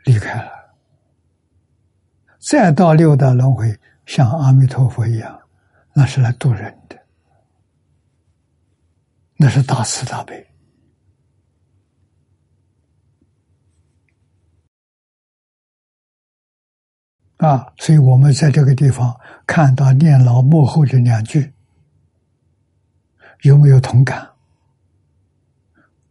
[0.06, 0.50] 离开了。
[2.40, 5.42] 再到六道轮回，像阿弥陀佛一样，
[5.94, 6.98] 那是来度人的，
[9.36, 10.53] 那是大慈大悲。
[17.44, 21.52] 啊，所以我们在这个地方看到念老幕后的两句，
[23.42, 24.30] 有没有同感？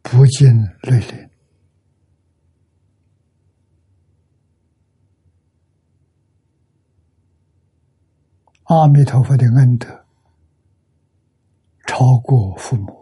[0.03, 1.31] 不禁泪淋。
[8.65, 10.05] 阿弥陀佛的恩德
[11.87, 13.02] 超过父母。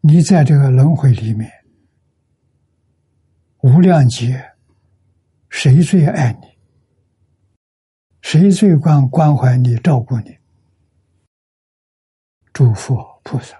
[0.00, 1.50] 你在这个轮回里面，
[3.58, 4.52] 无量劫，
[5.50, 6.46] 谁最爱你？
[8.20, 10.38] 谁最关关怀你、照顾你？
[12.52, 13.56] 诸佛菩萨，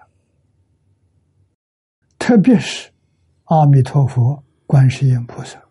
[2.19, 2.91] 特别是
[3.45, 5.63] 阿弥陀佛、观世音菩萨，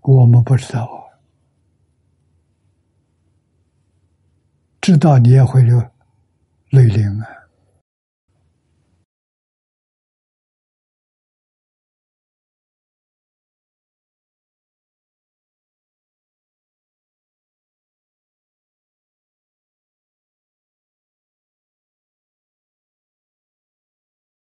[0.00, 1.01] 我们不知道。
[4.82, 5.78] 知道你也会流
[6.70, 7.46] 泪淋啊！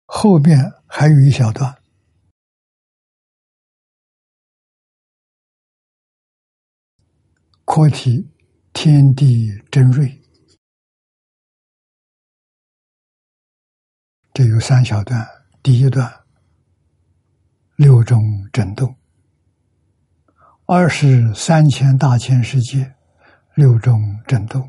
[0.05, 1.78] 后面还有一小段，
[7.65, 8.30] 课题。
[8.74, 10.19] 天地真瑞，
[14.34, 15.26] 这有三小段。
[15.61, 16.11] 第一段，
[17.78, 18.93] 六种震动；
[20.65, 22.93] 二是三千大千世界，
[23.53, 24.67] 六种震动；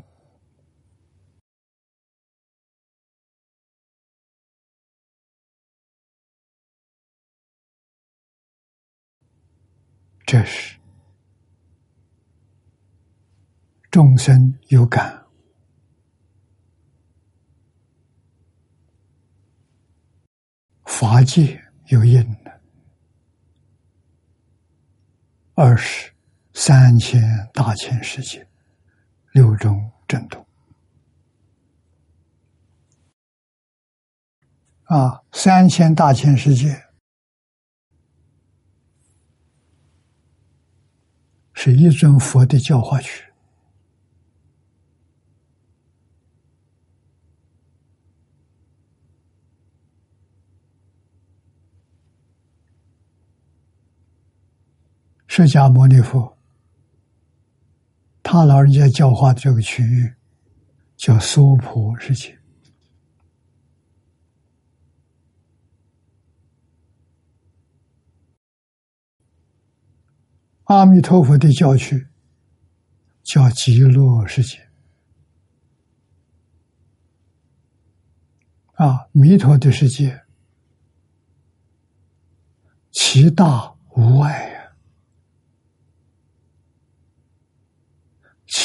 [10.25, 10.84] 这是。
[13.95, 15.25] 众生有感，
[20.83, 22.61] 法界有应的。
[25.53, 26.11] 二十
[26.53, 27.21] 三千
[27.53, 28.45] 大千世界，
[29.31, 30.45] 六种震动。
[34.83, 36.83] 啊，三千大千世界
[41.53, 43.24] 是一尊佛的教化区。
[55.37, 56.37] 释迦牟尼佛，
[58.23, 60.13] 他老人家教化的这个区域
[60.95, 62.39] 叫娑婆世界，
[70.63, 72.07] 阿弥陀佛的教区
[73.21, 74.65] 叫极乐世界，
[78.75, 80.23] 啊，弥陀的世界，
[82.89, 84.53] 其大无外。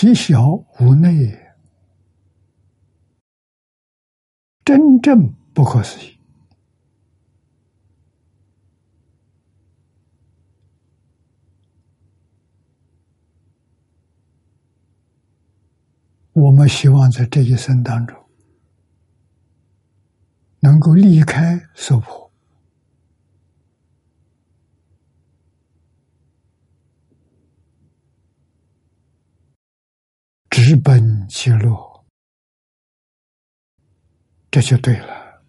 [0.00, 1.38] 其小无内，
[4.64, 6.18] 真正不可思议。
[16.32, 18.16] 我们希望在这一生当中，
[20.60, 22.29] 能够离开娑婆，
[30.70, 32.04] 日奔极乐，
[34.52, 35.42] 这就对了。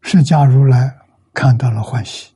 [0.00, 0.98] 释迦如来
[1.32, 2.34] 看到了欢喜，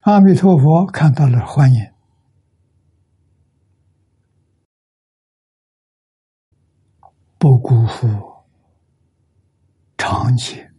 [0.00, 1.92] 阿弥陀佛看到了欢迎，
[7.36, 8.46] 不辜负
[9.98, 10.72] 长劫、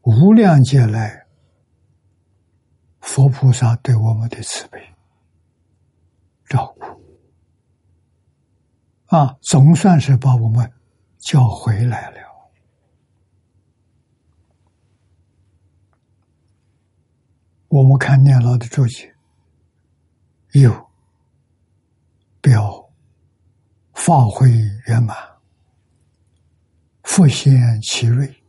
[0.00, 1.21] 无量劫来。
[3.02, 4.80] 佛菩萨对我们的慈悲
[6.46, 6.86] 照顾
[9.14, 10.72] 啊，总算是把我们
[11.18, 12.16] 叫回来了。
[17.68, 19.14] 我们看念老的注解，
[20.52, 20.90] 有
[22.40, 22.90] 表
[23.94, 24.50] 发挥
[24.86, 25.16] 圆满，
[27.02, 28.42] 复现其瑞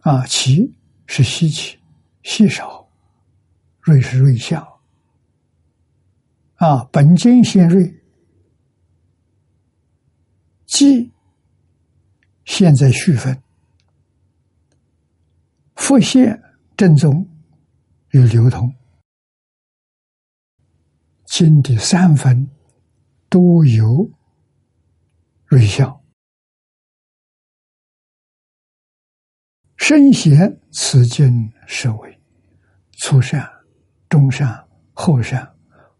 [0.00, 0.74] 啊，其
[1.06, 1.81] 是稀奇。
[2.22, 2.88] 稀少，
[3.80, 4.62] 瑞是瑞相
[6.54, 6.84] 啊！
[6.92, 8.00] 本经先瑞，
[10.66, 11.10] 即
[12.44, 13.42] 现在续分，
[15.74, 16.40] 复现
[16.76, 17.28] 正宗
[18.10, 18.72] 与流通，
[21.24, 22.48] 经的三分
[23.28, 24.08] 都有
[25.46, 26.00] 瑞相，
[29.76, 32.18] 身贤此经是为。
[32.98, 33.50] 初善、
[34.08, 35.54] 中善、后善，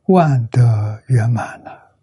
[0.04, 1.96] 万德圆满了。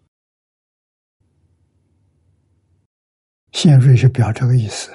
[3.52, 4.92] 现瑞是表这个意思。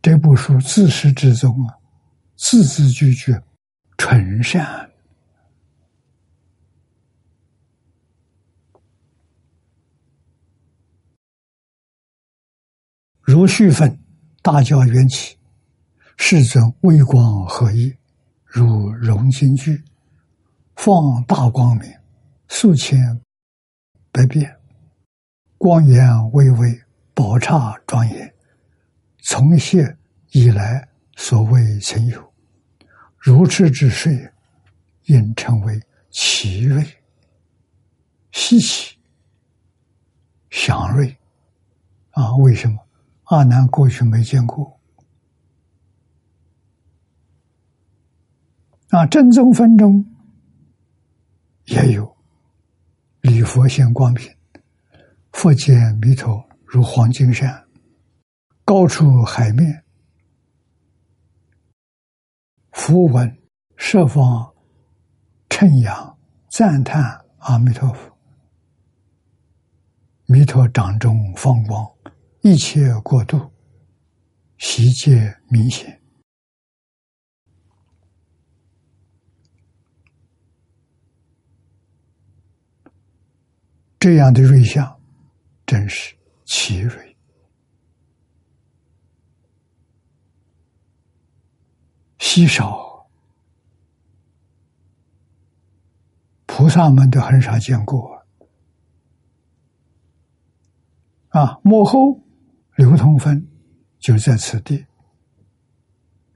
[0.00, 1.76] 这部书自始至终啊，
[2.36, 3.38] 字字句句
[3.96, 4.90] 纯善。
[13.20, 13.98] 如续分，
[14.50, 15.36] 大教缘起。
[16.16, 17.94] 世尊微光合一，
[18.46, 19.84] 如融金具，
[20.74, 21.92] 放大光明，
[22.48, 22.98] 数千
[24.10, 24.50] 百变，
[25.58, 26.80] 光源巍巍，
[27.12, 28.34] 宝刹庄严，
[29.22, 29.98] 从现
[30.30, 32.32] 以来所谓曾有，
[33.18, 34.32] 如此之水，
[35.04, 35.78] 应称为
[36.10, 36.82] 奇瑞、
[38.30, 38.96] 稀奇、
[40.48, 41.14] 祥瑞。
[42.12, 42.87] 啊，为什么
[43.28, 44.78] 阿难过去没见过？
[48.90, 50.02] 啊，正宗分中
[51.66, 52.16] 也有
[53.20, 54.34] 礼佛现光品，
[55.32, 57.68] 佛见弥陀如黄金山，
[58.64, 59.84] 高出海面，
[62.72, 63.38] 符文
[63.76, 64.54] 设方
[65.50, 66.18] 称扬
[66.50, 68.10] 赞叹阿弥陀佛，
[70.24, 71.86] 弥陀掌中放光，
[72.40, 73.52] 一切过度，
[74.58, 76.00] 习皆明显。
[83.98, 85.00] 这样的瑞相，
[85.66, 87.16] 真是奇瑞。
[92.18, 93.08] 稀少，
[96.46, 98.24] 菩萨们都很少见过。
[101.30, 102.20] 啊，幕后
[102.78, 103.44] 流通分
[103.98, 104.86] 就在此地，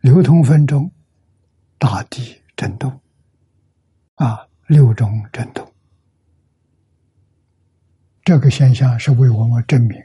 [0.01, 0.90] 流通分中，
[1.78, 3.01] 大地震动，
[4.16, 5.72] 啊，六种震动。
[8.24, 10.05] 这个现象是为我们证明，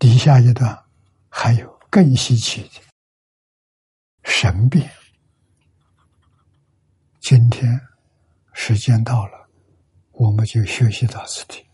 [0.00, 0.76] 底下一段
[1.28, 2.80] 还有更稀奇的
[4.24, 4.90] 神变。
[7.20, 7.80] 今天
[8.52, 9.48] 时间到了，
[10.10, 11.64] 我们就学习到此地。